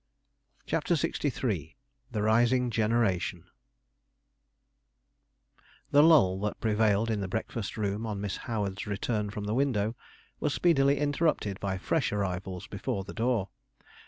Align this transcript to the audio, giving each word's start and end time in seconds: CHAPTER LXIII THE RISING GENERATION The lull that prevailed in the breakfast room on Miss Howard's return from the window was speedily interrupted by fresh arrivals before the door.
CHAPTER 0.65 0.95
LXIII 0.95 1.75
THE 2.11 2.21
RISING 2.23 2.71
GENERATION 2.71 3.43
The 5.91 6.01
lull 6.01 6.39
that 6.39 6.59
prevailed 6.59 7.11
in 7.11 7.21
the 7.21 7.27
breakfast 7.27 7.77
room 7.77 8.07
on 8.07 8.19
Miss 8.19 8.35
Howard's 8.49 8.87
return 8.87 9.29
from 9.29 9.43
the 9.43 9.53
window 9.53 9.95
was 10.39 10.55
speedily 10.55 10.97
interrupted 10.97 11.59
by 11.59 11.77
fresh 11.77 12.11
arrivals 12.11 12.65
before 12.65 13.03
the 13.03 13.13
door. 13.13 13.49